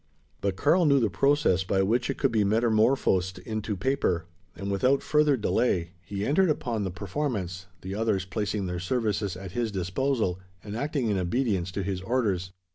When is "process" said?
1.11-1.63